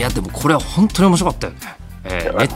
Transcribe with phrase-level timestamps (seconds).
[0.00, 1.58] やでもこれは本当に面白かったよね。
[2.02, 2.48] えー、ね、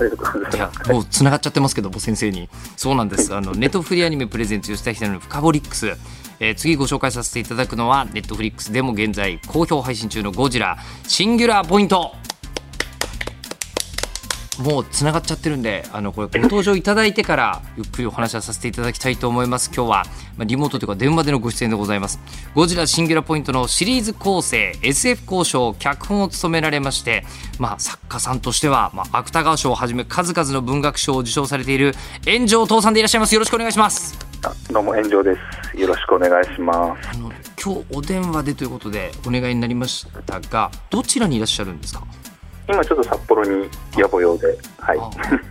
[0.54, 2.48] いやもう繋がっちゃってますけども先生に。
[2.76, 3.34] そうなんです。
[3.34, 5.92] あのネットフリアニメプレゼンツ吉田ひのフカボリックス、
[6.40, 12.12] えー、次ご紹介させていただくのはネットフリックスでも現在好評配信中のゴジラシンギュラーポイント
[14.60, 19.70] もうつながっちゃってるんであのこれご登場いただいてからゆっくりお話をさせていただきたいと思います。
[19.74, 20.04] 今日は、
[20.36, 22.20] まあ、リモートというか電話でのご出演でございます。
[22.54, 27.25] ゴジラシンギュラポイントのシリーズ構成 SF 交渉脚本を務められまして、
[27.58, 31.94] まあ、作家さんとしては、まあ、芥川賞をはじめ数々の文学賞を受賞されている
[32.27, 33.34] 炎上父さんでいらっしゃいます。
[33.34, 34.19] よろしくお願いします。
[34.70, 35.34] どうも炎上で
[35.72, 35.77] す。
[35.80, 37.08] よろしくお願いします。
[37.10, 37.32] あの
[37.62, 42.05] 今日お電話でということでお願いになりましたがどちらにいらっしゃるんですか？
[42.66, 44.98] 今ちょっと札幌に野暮用で、はい。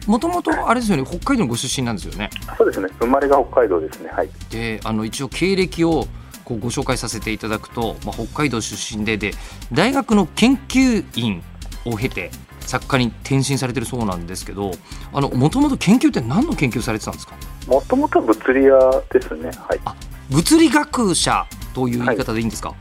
[0.07, 2.29] もともとあれですよね、北海道のご出身なんですよね。
[2.57, 4.09] そうですね、生まれが北海道ですね。
[4.09, 4.29] はい。
[4.49, 6.07] で、あの一応経歴を
[6.43, 9.31] こうご紹介させていただくと、まあ、北海道出身でで
[9.71, 11.43] 大学の研究員
[11.85, 14.71] を経て作家に転身されてるそうなんですけど、
[15.13, 17.35] あのもともと研究って何の研究されてたんですか？
[17.67, 19.51] もともと物理屋ですね。
[19.67, 19.79] はい。
[19.85, 19.95] あ、
[20.31, 22.69] 物理学者という言い方でいいんですか？
[22.69, 22.77] はい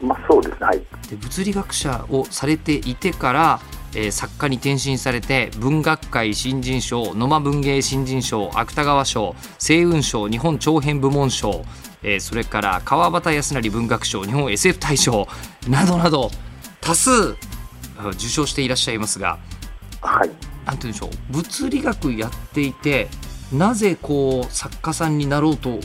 [0.00, 3.60] まあ、そうですね、はい、で物理学者をされていてから、
[3.94, 11.64] えー、作家に転身されて文学界新人賞野間文芸新人賞芥川賞星雲賞日本長編部門賞、
[12.02, 15.28] えー、それから川端康成文学賞日本 SF 大賞
[15.68, 16.30] などなど
[16.80, 17.36] 多数
[18.14, 19.38] 受賞していらっしゃいますが、
[20.00, 20.30] はい、
[20.66, 23.08] なんて言うんでしょう物理学やっていて
[23.52, 25.78] なぜこう作家さんになろうと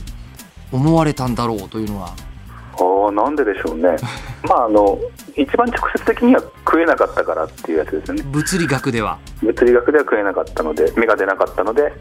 [0.72, 2.16] 思われたんだろうというのは
[3.10, 3.96] あなんででしょうね、
[4.48, 4.98] まああの
[5.36, 8.24] 一番直接的には食えなかったからっていうやつですよね。
[8.32, 9.18] 物理学では。
[9.42, 11.94] 物理学では食えなかったので芽が出なかったので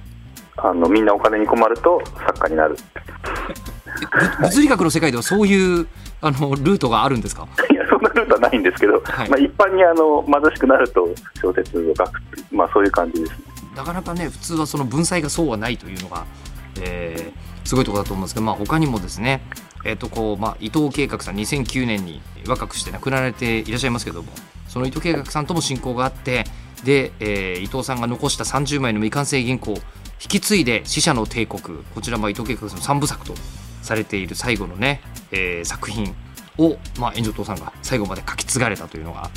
[0.57, 2.77] あのみんなお金に困ると作家になる。
[4.41, 5.87] 物理学の世界ではそういう
[6.21, 7.47] あのルートがあるんですか？
[7.71, 11.09] いやそんなルートはないんですけど、はい、まあ、一般にあの貧しくなると
[11.41, 12.21] 小説を書く
[12.53, 13.37] まあ、そういう感じです、ね、
[13.77, 16.25] なかなかね普通はその文才がそうはないというのが、
[16.81, 19.43] えー、すごいところだと思うんですけど、まあ、他にもですね
[19.85, 24.33] えーとこうまあ、伊藤計画さん2009年に若くして亡くなられていらっしゃいますけども
[24.69, 26.45] その伊藤計画さんとも親交があって
[26.85, 29.73] で、えー、伊藤さんが残した30枚の未完成原稿
[30.21, 31.63] 引き継いで死者の帝国
[31.95, 33.35] こちらま伊藤計画さんの3部作と
[33.83, 35.01] されている最後のね、
[35.31, 36.15] えー、作品
[36.59, 39.31] を、まあ、炎上党さんが最後まで書き継がれたというのが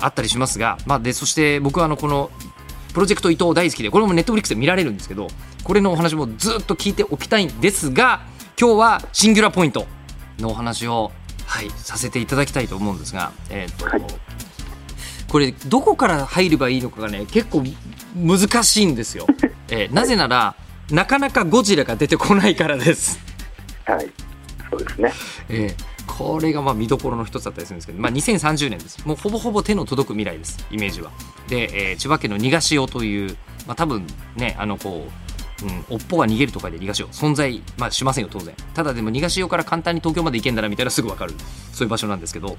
[0.00, 2.30] あったりしますが、まあ、でそして僕はあのこの
[2.94, 5.28] プロジェクト伊藤大好きでこれもネットフリックスで見られるんですけど
[5.64, 8.20] これのお話もずっと聞いておきたいんですが
[8.58, 9.86] 今日はシンギュラポイント
[10.38, 11.10] のお話を、
[11.46, 14.02] はい、させていただきたいと思うんですが、えーと、はい、
[15.28, 17.64] これどこから入ればいいのかがね結構
[18.14, 19.26] 難しいんですよ。
[19.68, 20.54] えー、なぜなら
[20.90, 23.18] なかなかゴジラが出てこないからです。
[23.86, 24.10] はい、
[24.70, 25.12] そうですね。
[25.48, 29.06] えーこれがまあ見どころの一つだったりするんですけど、まあ、2030年です。
[29.06, 31.10] もうほぼほぼ手の届く未来です、イメージは。
[31.48, 33.36] で、えー、千葉県の逃がしよという、
[33.66, 35.31] まあ、多分ね、あのこう
[35.62, 37.10] うん、尾っぽが逃げるとかで逃がしよう。
[37.10, 38.54] 存在、まあ、しませんよ当然。
[38.74, 41.34] ただでも逃がしようから簡単に東京まで行けんだなみたいなすぐ分かる。
[41.72, 42.56] そういう場所なんですけど。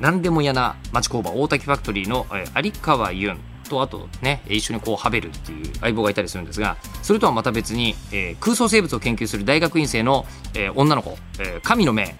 [0.00, 1.32] 何でも嫌な町工場。
[1.32, 2.26] 大滝ファクトリーの、
[2.62, 12.16] 有川ユンとあとね一緒にこうハベルっていう相棒がいたりするんですがそれとはまた別に、えー、空想生物を研究する大学院生の、えー、女の子、えー、神の目。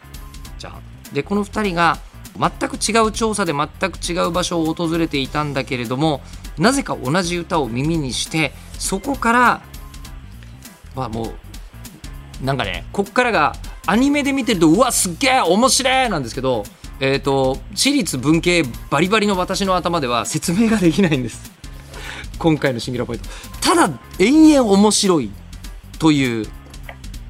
[0.59, 1.99] じゃあでこの2人が
[2.39, 6.21] 全く違う調査で全く違う場所を訪れていたんだけれども
[6.57, 9.63] なぜか同じ歌を耳にしてそこから
[10.99, 11.33] まあも
[12.43, 13.55] うなんかねこっからが
[13.87, 16.65] アニメで見てるとうわすっげえ面白いなんですけど
[17.01, 21.53] えっ、ー、と私立文系バリバリの私の頭では説明ができないんです。
[22.39, 23.29] 今回のシンギュラポイント。
[23.61, 25.31] ただ延々面白い
[25.99, 26.47] という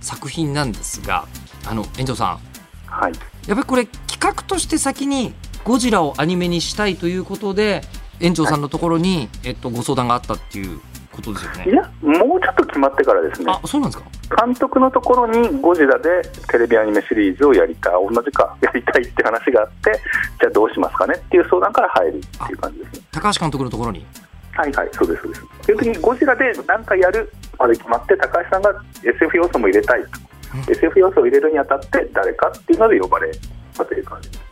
[0.01, 1.27] 作品なんですが
[1.67, 2.39] あの園長さん、
[2.87, 3.13] はい、
[3.47, 5.35] やっぱりこれ企画として先に
[5.65, 7.83] ゴジラをアニメにしたいということで
[8.21, 10.81] 園長さんのところに、えっと、ご相談があったっていう
[11.13, 11.65] ことですよね。
[11.67, 12.48] いや、もうち
[12.79, 13.51] 決まってからですね。
[13.53, 14.47] あ、そうなんですか？
[14.47, 20.01] 監督のところにゴジラでテレビアニメシリーズをやりたい、同じか やりたいって話があって、
[20.41, 23.01] じゃあどうしますかねっていう相談から入るっていう感じですね。
[23.13, 24.07] 高橋監督のところに？
[24.53, 25.43] はいはい、そうです、そうです。
[25.65, 28.73] 基本的にゴジラで何かやるまで決まって、高橋さんが
[29.03, 30.09] SF 要素も入れたいと、
[30.55, 33.31] うん、SF 要素を入れるにあたって誰かっていうので呼ばれ
[33.77, 34.45] たという感じです。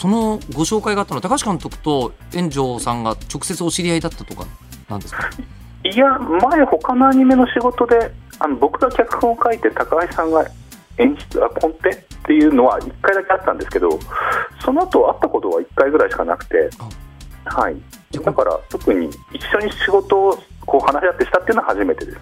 [0.00, 4.44] そのご紹介があったのは高橋監督と炎上さんが直接お知り合いだったとか
[4.90, 5.28] なんですか？
[5.92, 10.44] いや前他のアニメの仕事であの僕が脚本を書いて高橋さんが
[10.98, 11.94] 演出あコンテっ
[12.26, 13.98] ていうのは1回だけあったんですけど
[14.64, 16.70] その後会ったことは1回ぐらいしかなくて、
[17.44, 17.76] はい、
[18.12, 22.18] だから特に一緒に仕事をこう話し合ってしたっていうのは初めてです。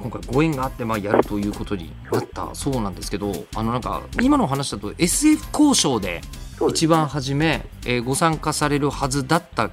[0.00, 6.20] 今回ご縁があってまあやるということになったそうなんですけどあのなんか今の話だと SF 交渉で
[6.68, 9.70] 一番初め、えー、ご参加されるはずだった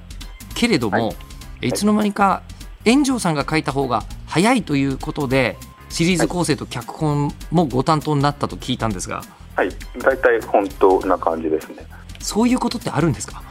[0.56, 1.14] けれども、は
[1.62, 2.42] い、いつの間にか
[2.86, 5.56] 炎上さんが書いた方が早いということで
[5.88, 9.22] シリーズ構成と脚本もご担当になったと聞いたんですが。
[9.56, 9.70] はい。
[9.98, 11.84] 大体本当な感じですね。
[12.20, 13.42] そういうことってあるんですか？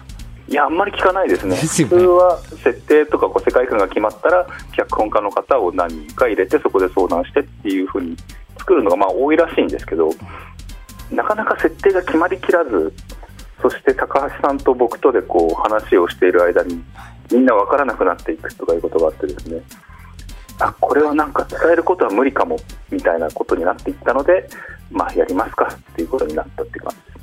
[0.48, 1.88] いや、あんまり聞かないですね、すね。
[1.88, 8.16] 普通は設定とかこう世界観が決まったら、脚本家の方を何人か入れて、そこで相談してっていうふうに
[8.60, 10.12] 作るのがまあ多いらしいんですけど、
[11.12, 12.94] なかなか設定が決まりきらず、
[13.62, 16.84] そして高橋さんと僕とでこう話をしている間に、
[17.32, 19.62] みんな分からなくなっていくとかいうことがあってですね、
[20.60, 22.58] あこれはなんか伝えることは無理かも
[22.92, 24.48] みたいなことになっていったので、
[24.92, 27.16] まあ、やりますかっていうことになったっていう感じです。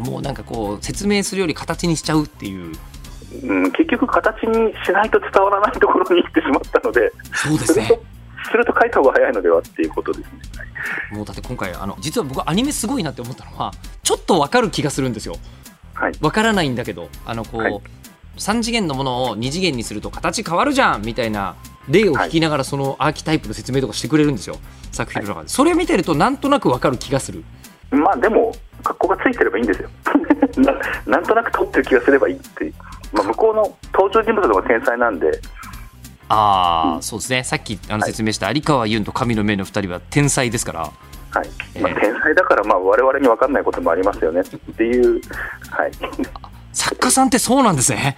[0.00, 2.74] もうなんかこう説明するより形にしちゃうっていう。
[3.44, 8.00] うん、結局、形にしないと伝わらないところに行ってしまったので、そうですね。
[8.44, 10.40] すると書いた方が早いのではっていうことですね。
[11.12, 13.72] もうだって今回あの実は僕アニメすごいなって思ったのは
[14.02, 15.36] ちょっとわかる気がするんですよ。
[15.94, 16.12] はい。
[16.20, 17.80] わからないんだけどあのこう、はい、
[18.36, 21.56] 3次元のものを2次元にすると形変わるじゃんみたいな
[21.88, 24.56] 例を聞きながらそのアーキタイプの説明とかしてくれるんですよ
[24.92, 27.44] 作品の中で、はい、それを見てるとなんとなくわかる気がする。
[27.90, 29.90] まあでも格好がついてればいいんですよ
[30.56, 30.74] な
[31.06, 32.74] なんとなく撮ってる気がすればいいっていう、
[33.12, 35.40] まあ、向こうの登場人物とか天才なんで
[36.30, 37.44] ああ、うん、そうですね。
[37.44, 40.80] さっきあの説明した有川優と神の目の2人は天才ですから。
[40.80, 40.88] は
[41.42, 41.80] い。
[41.80, 44.40] まあ、天才だからまあ我々に分かんないこともありますよね。
[44.40, 45.20] っていう、
[45.70, 45.90] はい、
[46.72, 48.16] 作家さんってそうなんですね。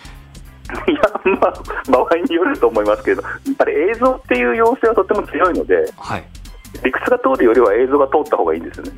[0.87, 1.01] いや、
[1.41, 6.25] まあ、場合によると思いますけど、やっぱり映像っていう要請はとても強いので、はい、
[6.85, 8.93] 理屈が通るよりは映像が通った方がいいんですよね。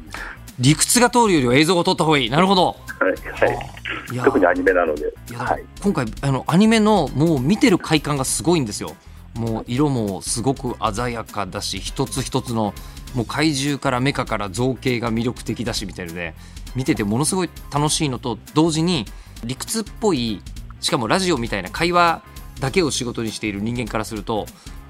[0.59, 2.31] 理屈が通るよりは映像を撮った方がいい。
[2.31, 8.95] なるほど、はいはい、特にアニメなので、はい、今回あのアニメのもう見てる快感がすごいんですよ。
[9.35, 12.73] もう色もすごく鮮やかだし一つ一つの
[13.15, 16.35] もう怪獣からメカから造形が魅力的だしみたいなので
[16.77, 19.07] 見ててものすごい楽しいのと同時に
[19.45, 20.41] 理屈っぽい
[20.81, 22.23] しかもラジオみたいな会話
[22.61, 24.47] だけを仕事にしている人間からすると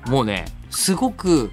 [0.06, 1.50] もうねすごく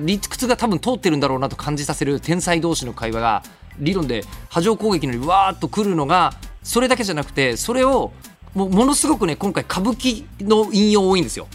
[0.00, 3.42] 理屈が多分通ってるんだろうなと感じさせる天才同士の会話が
[3.78, 6.32] 理論で波状攻撃のようにわーっとくるのが
[6.62, 8.12] それだけじゃなくてそれを
[8.54, 11.46] もものすごくね今回歌舞伎の引用多いんですよ。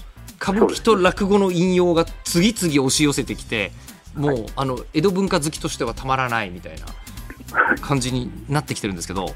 [0.42, 3.71] 歌舞伎と落語の引用が次々押し寄せてきて
[4.15, 6.86] もう、あの江戸文化好きとしてはたまらないみたいな
[7.81, 9.33] 感じになってきてるんですけど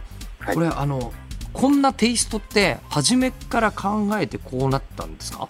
[0.53, 1.11] これあの
[1.51, 5.47] こんなテイストって初めから考えてこうなったんですか？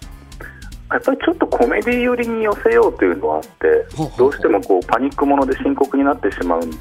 [0.92, 3.86] やっぱりちょっとコメディ寄りに寄せようというのはあって、
[4.18, 6.78] どうしてもこうパニックもので深刻になってしまうんで、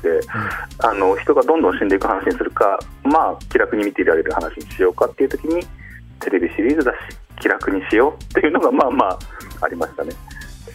[0.79, 5.61] あの人がどんどん死んでいく話にするか、まあ、気楽に見ていられる話にしようかっていうときに、
[6.19, 6.97] テレビシリーズだし、
[7.39, 9.19] 気楽にしようっていうのが、まあまあ、
[9.61, 10.11] ありましたね。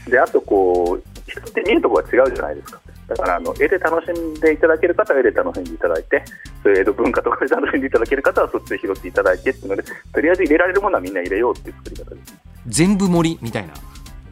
[0.09, 2.81] であとこう、人って見るところが違うじゃないですか。
[3.09, 6.23] だからあの絵で楽しんでいただける方は絵で楽しんでいただいて、
[6.63, 12.34] そういう江戸文化とかで楽しんでいただける方はそっちで拾っていただいてっていうので、とりあえず入れられるものはみんな入れようっていう作り方です、ね。
[12.67, 13.75] 全部盛りみたいな。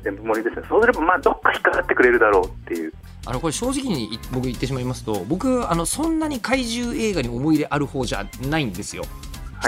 [0.03, 0.67] 全部盛りですね。
[0.69, 2.93] そうすればまあどっか引っかかってくれるだろうっていう。
[3.25, 9.05] あのこれ正直に僕言ってしまいますと僕あのそんなに怪獣映画に思い入れある方じゃないんですよ。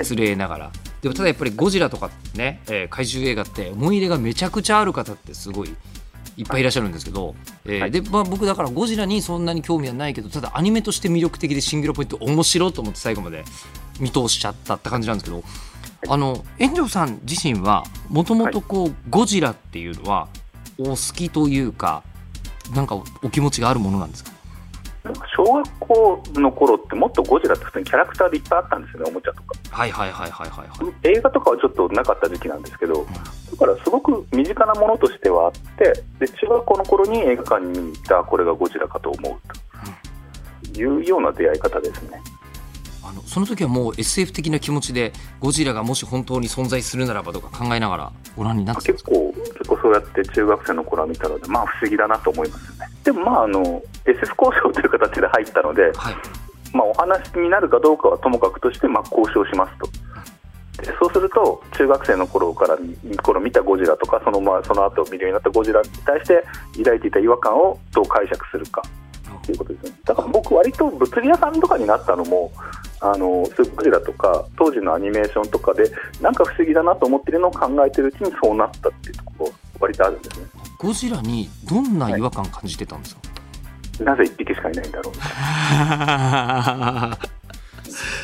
[0.02, 5.74] 失礼ながら、はい、でもただやっぱりゴジラとかね、えー、怪獣映画って思い入れがめちゃくちゃある方ってすごい
[6.36, 13.44] いっぱいいらっしゃるんですけど、えーでまあ、僕だからゴジラにそんなに興味はないけどただアニメとして魅力的でシングルポイント面白いと思って最後まで
[14.00, 15.44] 見通しちゃったって感じなんですけど
[16.08, 20.28] あの炎上さん自身はもともとこう、はい、ゴジラっていうのは
[20.78, 22.02] お好きというか
[22.74, 24.32] なんかお気持ちがあるものなんですか？
[25.36, 29.54] 小学校の頃ってもっとゴジラって普通にキャラクターでいっぱいあったんですよねおもちゃとか。
[29.70, 33.20] はいはいはいはいはい、はい、映画とかはちょっとなかった時期なんですけど、うん、だ
[33.58, 42.20] からすごく身近なものとしてはあってで中学校の頃に映画館に見に行ったこれがゴジラかと思うというような出会い方ですね、
[43.14, 52.86] のその時はもう SF 的な気持ちでゴジラがもし本当に存在するならばとか考えながらご覧になって結構結構そうやって中学生の頃は見たのでまあ不思議だなと思いますね。
[53.04, 56.14] でもまああの SF 交渉という形で入ったので、はい、
[56.72, 59.88] まあ、お話になるかどうかはともかくとしてまあ交渉しますと。
[60.82, 62.76] でそうすると中学生の頃から
[63.22, 66.44] 頃見たゴジラとかその,、まあ、その後見るようになったゴジラに対して
[66.78, 68.82] 抱いていた違和感をどう解釈するか
[69.44, 69.92] ということですね。
[70.04, 72.50] だから僕割と物理屋さんとかになったのも
[73.04, 75.90] あのスーパージラとか当時のアニメーションとかで
[76.22, 80.46] なんか不思議だなと思ってるのを考えてるうちにそうなったっていうところ割とあるんですね。
[80.78, 83.20] ゴジラにどんな違和感感じてたんですか、
[84.04, 85.14] なぜ1匹しかいないんだろう。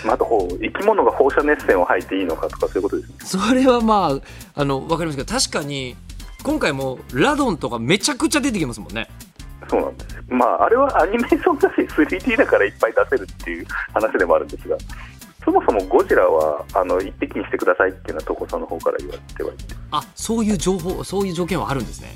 [0.04, 3.14] まあ、あとこう生き物が放射熱線を吐いていいのかとかそういうことですね。
[3.20, 4.18] それはま
[4.56, 5.94] ああの分かりますけど確かに
[6.42, 9.08] 今回もラドンとかめちゃくちゃ出てきますもんね
[9.70, 10.16] そうなんです。
[10.28, 14.76] まああれはアニメーションだし 3D だからいっぱい出せるっていう話でもあるんですが
[15.44, 19.64] そもそもゴジラはあの一匹にしてくださいっていうのはトコさんの方から言われてはいて。
[19.92, 22.08] あそういう情報そういう条件はあるんですね。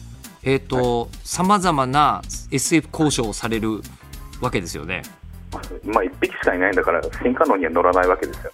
[0.42, 3.80] えっ、ー、とさまざまな SF 交渉をされる
[4.40, 5.02] わけですよね。
[5.84, 8.50] まあ1匹しかいないんだから進化論には乗らないわけですよ。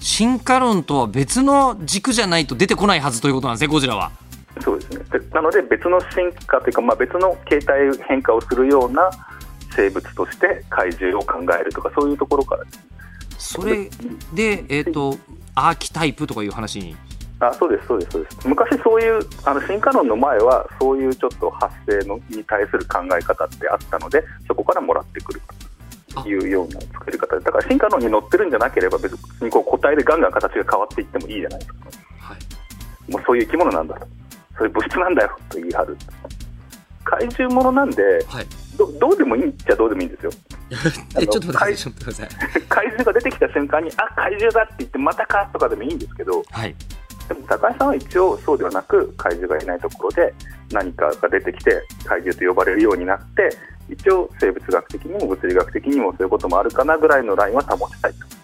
[0.00, 4.10] 進化論とは別の軸じゃないと出てこないはずということなんですねゴジラは
[4.62, 5.04] そうですね。
[5.32, 7.78] なので別の進化というか、まあ、別の形態
[8.08, 9.10] 変化をするような
[9.74, 12.64] 生物として怪獣を考えるとかそういうところから
[13.38, 13.90] それ
[14.34, 15.18] で、えーと、
[15.54, 16.96] アーキタイプとかいう話に。
[17.40, 18.48] あそうですそうですそうです。
[18.48, 25.42] 昔そういうあの進化論の前はそういうちょっと発生のに対する考え方ってあったのでそこからもらってくる
[26.14, 27.36] というような作り方。
[27.36, 31.78] でだから進化論に乗ってるんじゃなければ別にこう個体でガンガン形が変わっていってもいいじゃないですか、
[32.20, 34.06] はい、もうそういう生き物なんだと
[34.56, 35.96] そういう物質なんだよと言い張る。
[37.04, 40.32] 怪獣ものなんで、はい、どどうでもいいっちゃどうでもいいんですよ。
[41.20, 42.28] えちょっと待ってください
[42.68, 46.74] 怪獣が出てきた瞬間にあ怪獣だって言ってまたかとかでもいいんですけど、はい、
[47.28, 50.32] でも高橋さんは一応そうではなく怪獣がいないところで
[50.70, 53.50] 何かが出てきて怪獣と呼ばれるようになって
[53.90, 58.42] 一応生物学的にも物理学的にもそういうこともあるかなぐらいのラインは保ちたいと。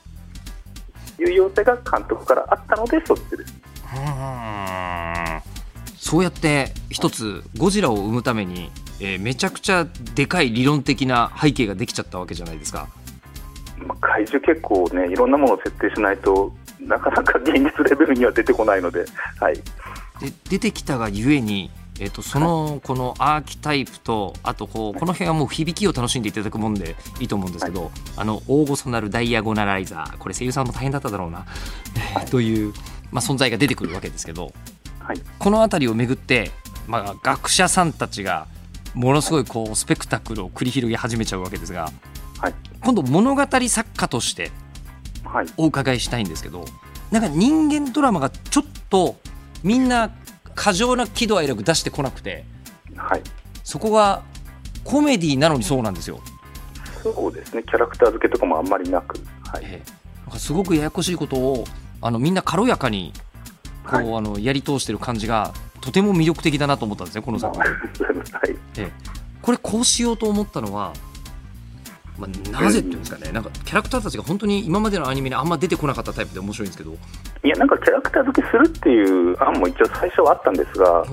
[1.22, 3.54] いう要請が監督からあったのでそっちです。
[6.08, 12.88] そうやって一つゴジラを生むために、えー、めちゃくちゃでかい理論的な背景ができちゃったわけじゃないですか。
[13.86, 16.50] まあ、怪獣結構ねいろんなものを設定しないと
[16.80, 19.04] なかなか現実レベルには出てこないので,、
[19.38, 19.62] はい、で
[20.48, 31.44] 出てきたがゆえにえーと、そのこのアーキタイプとあとこうこの辺はもう響きを楽しんでいただくもんでいいと思うんですけど、はい、あの大御所なるダイアゴナライザーこれ声優さんも大変だっただろうな、
[32.14, 32.72] はい、という、
[33.10, 34.52] まあ、存在が出てくるわけですけど、
[35.08, 36.50] はい、この辺りをめぐって、
[36.86, 38.46] まあ、学者さんたちが
[38.92, 41.90] ものすごいこうスペクタクルを繰り広げ始めちゃうわけですが、
[42.38, 44.50] はい、今度物語作家として
[45.56, 46.66] お伺いしたいんですけど、
[47.10, 49.16] なんか人間ドラマがちょっと
[49.62, 50.10] みんな
[50.54, 52.44] 過剰な喜怒哀楽出してこなくて、
[52.94, 53.22] はい、
[53.64, 54.22] そこが
[54.84, 56.20] コメディなのにそうなんですよ。
[57.02, 57.62] そうですね。
[57.62, 59.62] キャラクター付けとかもあんまりなく、はい。
[59.64, 61.64] えー、なんかすごくややこしいことを
[62.02, 63.14] あのみんな軽やかに
[63.90, 68.56] こう、はい、あのやり通してる感じがとても魅力的だなと思ったんですねこの作品、はい。
[68.78, 68.90] え
[69.42, 70.92] これこうしようと思ったのは、
[72.18, 76.96] まあ、なぜっていうんですかね、なんかキャラクターたちが本当に今までのアニメにあんま出てこなかったタイプで面白いんですけど。
[77.44, 81.04] いやなんかキャラクター付けするっていう案も一応最初はあったんですが、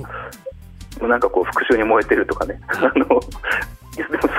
[1.02, 3.20] なんかこう復讐に燃えてるとかね、 あのでも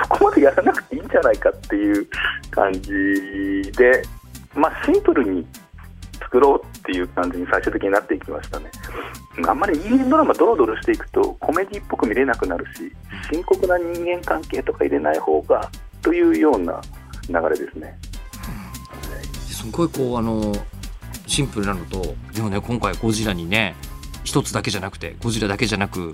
[0.03, 2.07] そこまでやらなくていいんじゃないかっていう
[2.51, 2.91] 感じ
[3.77, 4.03] で、
[4.55, 5.45] まあ、シンプルに
[6.27, 8.69] 作ろうっていう感じに最終的になっていきましたね。
[9.47, 12.91] あんまり人間ドラマドロドロしていくとコメディっぽく見れなくなるし
[13.31, 15.69] 深刻な人間関係とか入れない方が
[16.01, 16.81] というような
[17.29, 17.97] 流れですね。
[19.33, 20.53] すごいこうあの
[21.27, 23.75] シンプルなのとでもね今回ゴジラにね
[24.23, 26.11] 一つだけじゃなくてゴジラだけじゃなく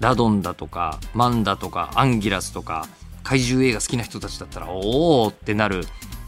[0.00, 2.86] ラドンだとかマンダとかアンギラスとか
[3.22, 5.84] 怪獣映画好きな人たちだったらおおってなる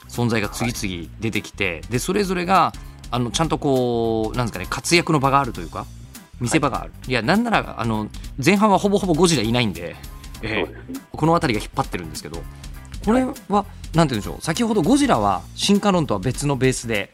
[0.09, 2.73] 存在が次々出てきて、でそれぞれが
[3.11, 5.87] あのちゃんとこうなんですかね活躍の場があるというか
[6.41, 8.09] 見せ場がある、はい、いやなんならあの
[8.45, 9.97] 前半はほぼほぼゴジラいないんで、
[10.43, 12.43] えー、この辺りが引っ張ってるんですけど
[13.05, 17.11] これは、はい、なんて言うんでしょう先ほどゴジラは進化論とは別のベースで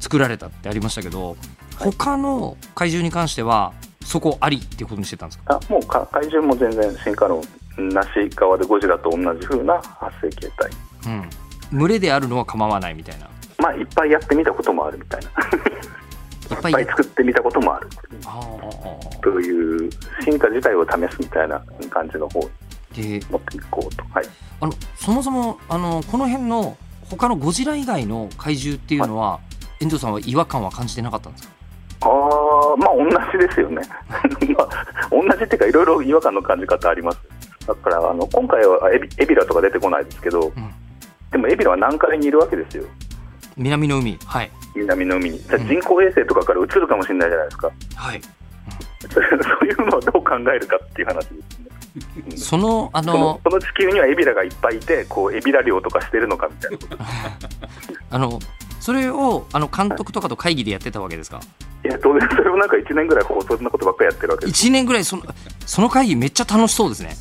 [0.00, 1.36] 作られたってありましたけど、はい、
[1.78, 3.72] 他の怪獣に関しては
[4.04, 5.58] そこありっていうことにしてたんですか？
[5.60, 7.42] あもうか怪獣も全然進化論
[7.78, 10.70] なし側でゴジラと同じふうな発生形態、
[11.72, 15.30] うん、群れであるのは構わないみたいなまあいっぱいやってみたこともあるみたいな。
[16.46, 17.88] いっぱい作ってみたこともある。
[19.22, 19.90] という
[20.24, 21.60] 進化自体を試すみたいな
[21.90, 22.40] 感じの方
[22.94, 24.24] に持っていこうと、はい、
[24.60, 26.76] あのそもそもあのこの辺の
[27.10, 29.40] 他のゴジラ以外の怪獣っていうのは、は
[29.80, 31.56] い、遠藤さんは違和感は感じてなかったんですか？
[32.02, 32.08] あ
[32.78, 33.82] まあ同じですよね、
[34.56, 37.18] まあ、同じっていうかいろいろ違和感の感じ方あります。
[37.66, 40.52] だからあの今回はエビエビラとか出てこないですけど、うん、
[41.32, 42.84] でもエビラは南海にいるわけですよ
[43.56, 44.18] 南の海。
[44.24, 44.50] はい。
[44.74, 45.30] 南の海。
[45.30, 48.20] にじゃ人工衛星とかから映るかもしれないじゃないですか、はい、
[49.10, 52.36] そういうのをどう考えるかっていう話ですね。
[52.36, 57.06] そのあのその地球にはエビラがいっぱいいてこうエビラ漁とかしてるのかみたいな。
[58.10, 58.38] あの
[58.80, 61.40] それをあの監督とかと会議でやってたわけですか、
[61.84, 64.66] いや当然それをなんか1年ぐらいこうそんなことばっかりやってるわけです。
[64.66, 65.22] 1年ぐらいその
[65.64, 67.16] その会議めっちゃ楽しそうですね。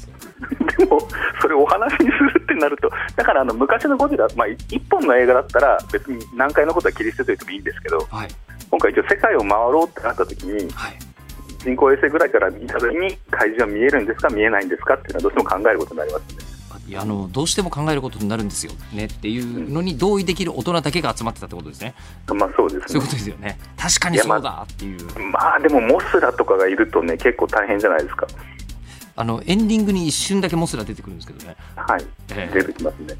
[0.77, 1.07] でも
[1.41, 8.27] それをお話にするってなるとだからあの昔のゴジラ、まあ、1本の映画だったら別に何回のことは切り捨てといてもいいんですけど、はい。
[8.69, 10.99] 今回一応世界を回ろうってなった時にはい。
[11.59, 16.55] 人工衛星ぐらいから見た時に怪獣は見えるんですか見えないんですかっていうのはどうしても考えることになりますね。
[16.87, 21.95] いやあのどうしても考えることになるんですよねっていうのに同意できる大人だけが集まってたってことですね。
[22.27, 22.83] まあそうですね。
[22.87, 23.57] そういうことですよね。
[23.75, 25.19] 確かにそうだっていう。
[25.31, 28.27] まあでもモスラとかがいるとね結構大変じゃないですか
[29.15, 31.55] あのエンディングに一瞬だけモスラ出てくるんですけどね。
[31.75, 32.03] はい。
[32.33, 32.53] ええ。
[32.53, 33.15] 出てきますね。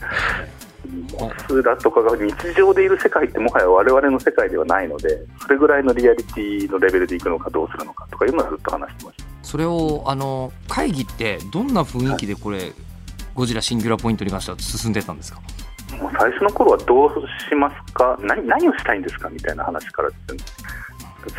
[1.19, 9.23] モスラとかが日常でいる世界ってもはや我々の世界ではないのでそれぐらいのリアリティのレベルでいくのかどうするのかとかいうのはずっと話してました。
[9.41, 12.73] それをあの会議ってどんな雰囲気でこれ、
[13.33, 15.39] ゴジラシンギュラポイントに関しては進んでたんですか？
[15.99, 17.11] もう最初の頃はどう
[17.49, 18.17] しますか？
[18.21, 19.29] 何何をしたいんですか？
[19.29, 20.43] みたいな話からですよね。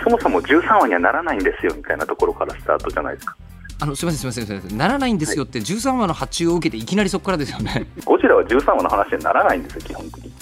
[0.02, 3.36] そもそも13話にはならないんですよみたいなところからスタートじゃないですか
[3.78, 4.78] あのすみませんすみませんすみません。
[4.78, 7.86] ならないんですよって13話の発注を受けていきなりそこからですよね。
[8.04, 10.32] ゴジラは13話の話にならないんですよ基本的に。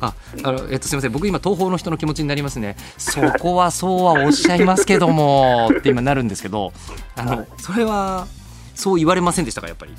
[0.00, 0.12] あ
[0.44, 1.12] あのえっとすみません。
[1.12, 2.76] 僕今東方の人の気持ちになりますね。
[2.98, 6.72] そこはそうはおっしゃいますけどもって今なるんですけど
[7.16, 8.26] あのそれは
[8.74, 9.92] そう言われませんでしたかやっぱり？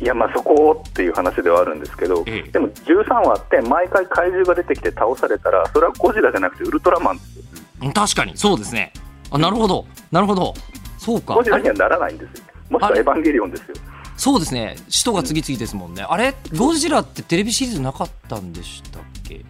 [0.00, 2.50] いやまあそこっていう話ではあるんですけど、ええ。
[2.50, 7.42] でも13話って毎回怪獣が出てきて倒されたらそれはゴジラじゃなくてウルトラマンですよ。
[7.82, 8.36] うん確かに。
[8.36, 8.92] そうですね。
[9.30, 9.86] あなるほど。
[10.10, 10.54] なるほど
[11.02, 11.34] そうか。
[11.34, 12.44] ゴジラにはならないんですよ。
[12.70, 13.74] もしくはエヴァンゲリオンですよ。
[14.16, 14.76] そうですね。
[14.88, 16.34] 使徒が次々ですもんね、あれ？
[16.56, 19.44] ゴジラってテレビシリーズなかったんでしたっけ？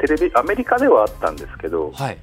[0.00, 2.18] テレビアメリカではあったんですけどはい。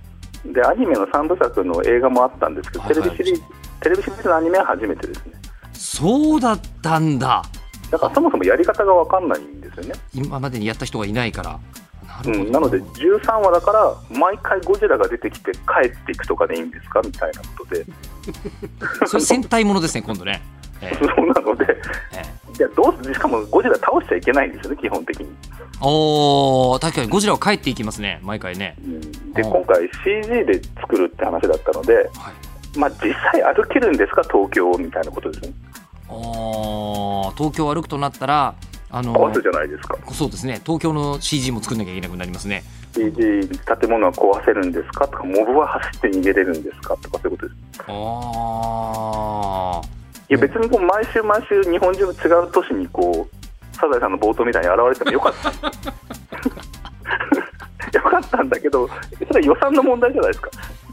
[0.46, 3.42] でアニメの3部作の映画もあったんですけど、はいテレビシリーズ
[3.82, 5.34] テレビシリーズのアニメは初めてですね。
[5.74, 7.44] そうだったんだ。
[7.92, 11.60] だからそもそもやり方が分かんないんですよね、今までにやった人がいないから
[12.26, 17.02] うん、なので13話だから毎回ゴジラが出てきて帰っていくとかでいいんですか？
[17.04, 17.86] みたいなことで。
[19.08, 20.42] それ戦隊ものですね今度ね、
[20.82, 21.66] えそうなので。
[22.14, 22.26] ええ。
[22.38, 25.26] えいやどうしかもゴジラ倒しちゃいけないんですよね基本的に、
[25.82, 34.22] おー確かにゴジラは帰っていきますね毎回ね、うん、でああ今回 CG で作るって話だったのではい、まあ実際歩けるんですか？
[34.24, 35.54] 東京をみたいなことですね。
[36.10, 38.54] おー東京を歩くとなったら
[38.92, 39.98] あの壊すじゃないですか。
[40.14, 40.60] そうですね。
[40.66, 42.64] 東京の CG も作んなきゃいけなくなりますね。
[42.94, 47.58] CG 建物は壊せるんですかとかモブは走って逃げれるんですかとかそういうことです。
[47.88, 49.82] あ
[50.30, 52.16] いや別にこう毎週毎週日本中の違
[52.48, 55.52] う都市にこうサザエさんの冒頭みたいに現れてもよかった。
[57.98, 60.50] よかったんだけどそれは予算の問題じゃないですか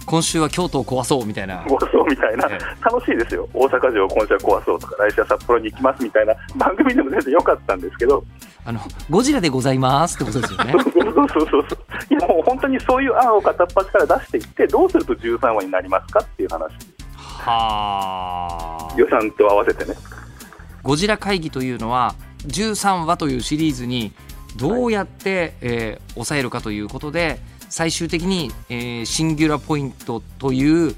[0.08, 1.62] 今週は京都を壊そうみたいな。
[1.64, 2.48] 壊そうみたいな。
[2.50, 3.46] え楽しいですよ。
[3.52, 6.34] 大阪城を今週は壊そうとか来週は札幌に行きますみたいな。
[6.56, 8.24] 番組でも全然よかったんですけど。
[8.64, 10.72] あのゴジラでございますってことですよね。
[10.80, 11.64] そうそうそうそう。
[12.10, 16.72] いやもう本当にそういう案を片っ端から出していってどうすると13話になりますかっていう話。
[17.14, 18.94] はあ。
[18.96, 19.94] 予算と合わせてね。
[20.82, 22.14] ゴジラ会議というのは
[22.46, 24.12] 13話というシリーズに
[24.56, 27.38] どうやって、えー抑えるかということで
[27.68, 30.94] 最終的に、えーシンギュラポイントという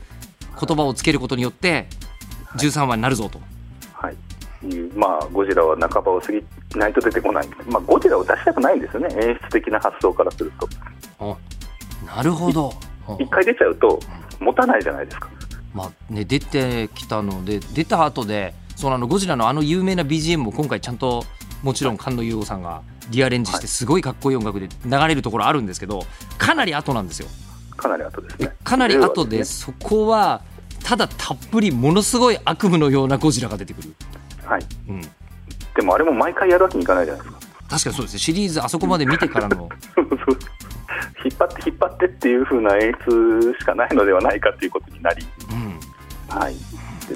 [0.60, 1.86] 言葉をつけることによって
[2.56, 3.40] 13話になるぞと。
[3.92, 4.16] はい、
[4.94, 6.44] まあ、ゴジラは半ばを過ぎ
[6.76, 10.68] ないと出てこない、まあ、ゴジラを出したくないんですよね、演出的な発想からすると。
[11.18, 11.36] あ
[12.16, 12.72] なるほど。
[13.18, 14.00] 一回出ちゃうと、
[14.38, 15.28] 持たないじゃないですか。
[15.74, 21.24] まあね、出てきたので出た後でそのあのゴジラのあの有名な BGM も今回ちゃんと
[21.62, 26.04] もちろん菅野雄吾さんがリアレンジしてすごいかっこいい音楽で流れるところあるんですけど
[26.38, 27.28] かなり後なんですよ。
[27.76, 28.56] かなり後ですでね。
[28.62, 30.42] かなり後でねそこは
[30.84, 33.94] ただたっぷりものすごい悪夢のようなゴジラが出てくる、
[34.44, 34.62] はい。
[34.88, 37.40] うん、でもあれも毎回やるわけにいかないじゃないですか。
[37.68, 39.68] 確かにそうですねシリーズあそこまで見てからの
[41.24, 45.80] 引っ張って引っ張ってっていう風な演出しかないのではないかということになり、うん
[46.36, 46.54] はい。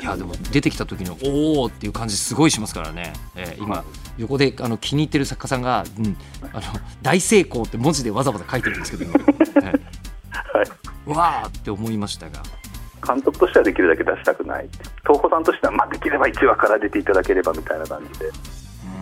[0.01, 3.85] いやでも出てきた時のおおっていう感じすごいしますからね、えー今
[4.17, 6.17] 横であの気に入ってる作家さんが、うん、
[6.53, 6.63] あの
[7.03, 9.23] 大成功って文字でわざわざ書いてるんですけど、 はい。
[11.07, 12.41] ーわーって思いましたが。
[13.07, 14.69] 監督としてはできるだけ出したくない。
[15.03, 18.31] 東宝さんとしては、まあ、できれば1話から出ていただければみたいな感じで。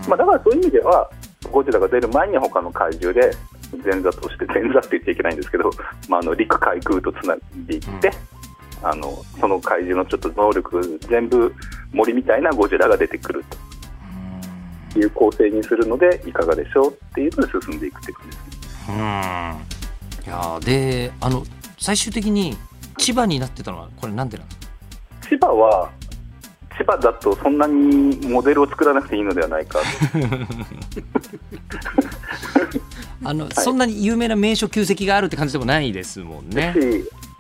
[0.09, 1.09] まあ、だからそういう意味では、
[1.51, 3.37] ゴジラが出る前に他の怪獣で
[3.85, 5.71] 前座として、前座って言っちゃいけないんですけど、
[6.09, 8.11] まあ、あの陸海空とつないでいって、
[8.83, 11.55] あのその怪獣のちょっと能力全部
[11.93, 13.57] 森みたいなゴジラが出てくると。
[14.99, 18.91] いう構成にするのでいかがでしょうっていうので進んでいくって感じです。
[18.91, 18.95] ね。
[18.95, 18.99] うん。
[18.99, 19.01] い
[20.29, 21.45] やーであの
[21.79, 22.57] 最終的に
[22.99, 24.67] 千葉になってたのはこれなんでなんですか？
[25.31, 25.91] 千葉は
[26.77, 29.81] 千葉だとそんなにモデルを作らなくていいのではないか。
[33.25, 36.75] あの、はい、そんなに有名な名所旧跡があるって感じでもないですもんね。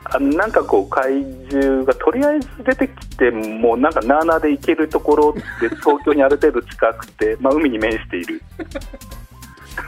[0.04, 8.42] あなんかこう怪獣がとりあえず出てきてもうなんかなーなーで行けるところで東京にある程度近くて、 まあ、海に面している。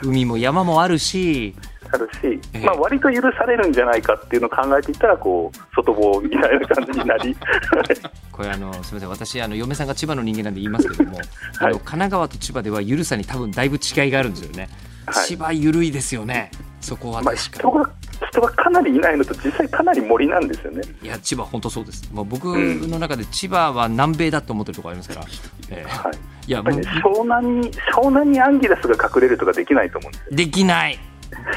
[0.02, 1.54] 海も山もあるし。
[1.90, 7.36] あるし、えー、まあ割と許されるんじゃないかっていうのを考えていったらこう外房みたいな感じになり。
[8.32, 9.08] これあのすみません。
[9.10, 11.26] 私あの嫁さんが千葉の人間なんで言いますけども、はい、
[11.58, 14.68] あの神奈川と千葉では緩さに多分だいぶ違いがあるんですよね、
[15.06, 16.50] はい、千葉緩いですよね。
[16.80, 17.90] そこは確かに、まあ、人が
[18.34, 20.82] 人がかなりいないのと実際かなり森なんですよね。
[21.02, 25.26] いや千葉本当そうです、まあ、僕の中で千葉は南米だと思ってるところありますから、
[25.70, 26.14] えー、はい、
[26.48, 26.70] いや、ね、
[27.02, 30.36] 湘南に湘南にアンギラスが隠れるとかできないと思うんですよ。
[30.36, 30.98] できない。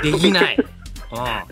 [0.04, 0.58] できない。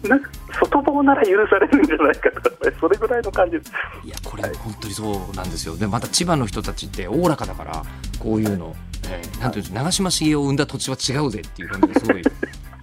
[0.03, 7.83] なんか外房なら許されるんじゃないかとか、それぐらいの感じいやこれ本当にそうなんですよ、でまた千葉の人たちっておおらかだから
[8.19, 8.75] こういうの、
[9.09, 12.23] えー、なんていうんです長嶋茂雄を生んだ土地は違うぜっていう感じがすごい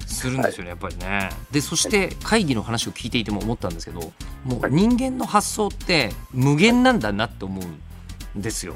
[0.07, 1.31] するんですよね、やっぱりね。
[1.51, 4.01] でそして会議の話を聞いていても思ったんですけど
[4.45, 8.75] もう人間の発想って無限なんだなって思うんですよ。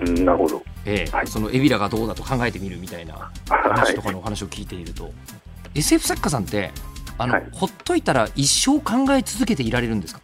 [0.00, 5.10] なるほど、えー、はい、そのエビラがどうだと考えてみるみたいな話とかのお話を聞いていると、
[5.74, 6.70] SF 作家さんって
[7.18, 10.20] あの、はい、ほっといたら一生考え続けていられるんですか？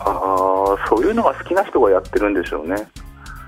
[0.00, 2.86] ああそういうのが好きな人がやってるんでしょうね。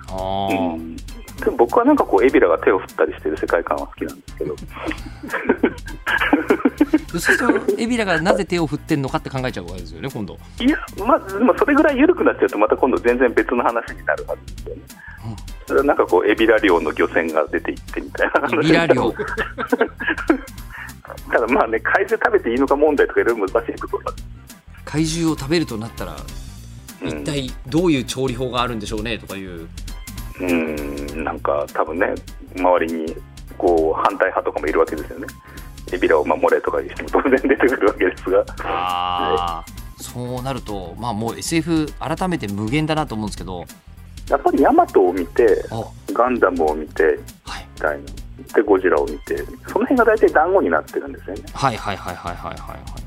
[0.09, 0.97] あうん、
[1.41, 4.57] でも僕はなんかこうエビラが手を振ったりしてる世界観は好きなんですけど。
[7.11, 10.39] そうするとエビラがなぜ手を振ってるのかって考えちゃうわけですよね今度。
[10.61, 14.83] いやまあでもそれぐらい緩くなっちゃうとまた今度全然別の話になるはずですよね、
[15.71, 19.15] うん、なんかこうエビラ漁の漁船が出ていってみたいなエビラ漁。
[21.31, 24.13] ただまあね、怪獣食べていいのか問題とかいろいろ難しいところ
[24.85, 26.17] 怪獣を食べるとなったら、
[27.05, 29.69] 一体どういう調理法があるんでしょうねとかいう。
[30.41, 32.15] うん、なんか多分ね、
[32.57, 33.17] 周りに
[33.59, 35.27] こう反対派とかもいるわけですよね。
[35.93, 38.45] エビラを守れとかいう人も当然出てくるわけですが。
[38.65, 39.65] あ
[39.99, 43.65] そうなると、まあ、もう SF 改めて無限だなと思うんですけど。
[44.29, 45.65] やっぱりヤマトを見て
[46.13, 47.03] ガンダムを見て、
[47.45, 48.05] はい、みたいな。
[48.55, 49.37] でゴジラを見て。
[49.69, 51.43] その辺が大体団子になってるんですよね。
[51.53, 53.00] はいはいはいはいはいはい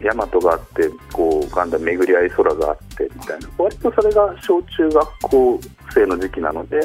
[0.00, 5.60] ヤマトがあってこうガンダム巡り合い空があってみたいな割とそれが小中学校
[5.94, 6.80] 生の時期なので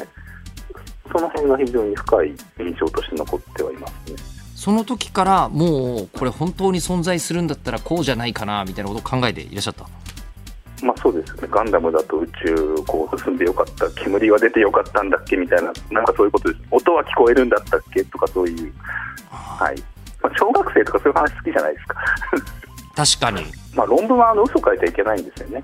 [1.12, 4.18] その辺が非常に深い印象として残ってはいますね
[4.54, 9.88] その時からもうこれ本当に存在するんだったらこうじゃないかなみたいなことを考えていらっしゃった
[10.82, 18.72] まあそうですね、ガンダムだと宇宙こう進んでよかった、煙は出てよかったんだっけみたいな、なんかそういうことです、音は聞こえるんだったっけとか、そういう、
[19.30, 19.82] はい
[20.22, 21.96] まあ、小学生とかそういう話好きじゃないですか。
[23.00, 25.62] 確かに、まあ、論文はあの嘘書いちゃいけないんですよね。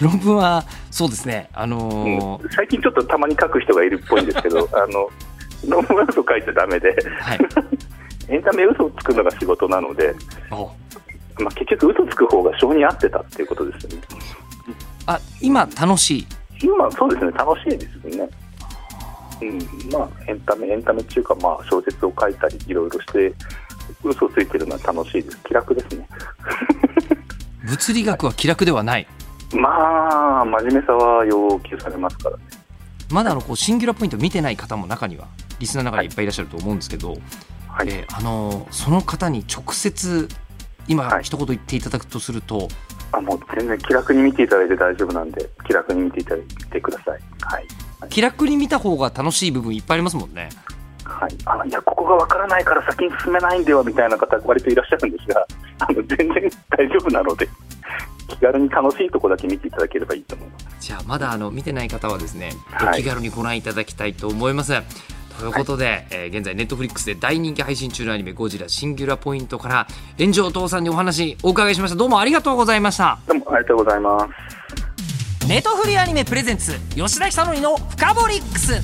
[0.00, 5.08] 論文はそうですね、あのーうん、最近ちょっとたまに書く人がいるっぽいんですけど、 あの
[5.68, 6.88] 論文は嘘書いちゃだめで、
[7.20, 7.38] はい、
[8.28, 10.12] エンタメ嘘をつくのが仕事なので、
[11.38, 14.02] まあ、結局、嘘つく方が性に合ってたっていうことですよね。
[15.06, 16.26] あ今、楽しい？
[16.62, 18.30] 今、そうですね、楽しいですよね。
[19.42, 19.58] うん。
[19.92, 23.32] まあ、エンタメ、エンタメっていうか、まあ、小説を書いたり、いろいろして、
[24.04, 26.08] 嘘ついてるのは楽しいです、気楽ですね。
[27.66, 29.06] 物理学は気楽ではない。
[29.52, 32.42] まあ、真面目さは要求されますからね。
[33.10, 35.26] まだあのこうシンギュラポイント見てない方も中には、
[35.58, 36.10] リスナーの中にい。
[36.10, 37.16] っぱいいらっしゃると思うんですけど、
[37.68, 37.88] はい。
[37.88, 40.28] えー、あのその方に直接
[40.86, 42.68] 今、はい、一言言っていただくとすると
[43.12, 47.66] あもう全然気楽に見ていただいて大丈夫なんで気楽に見ていただいてください、はい、
[48.10, 50.50] 気楽に見た方が楽しい部分いっぱいありますもんね
[51.24, 55.46] はい、あのいやここがわからないから先に進めないんではみたいな方割といらっしゃるんですが
[55.78, 57.48] あの全然大丈夫なので
[58.28, 60.66] 気軽に楽しいところだけ見ていただければいいと思います。
[60.80, 64.74] じゃあまだあの見てない方はですね、はい、気軽にご覧いただきたいと思います、
[65.38, 69.86] ということで、はい、えー、現在ネットフリックスで大人気配信中のアニメ「ゴジラシンギュラポイント」から
[70.18, 71.96] 炎上父さんにお話お伺いしました。
[71.96, 73.18] どうもありがとうございました。
[73.26, 74.28] どうもありがとうございま
[75.40, 75.48] す。
[75.48, 78.80] ネットフリアニメプレゼンツ吉田久典の「フカボリックス」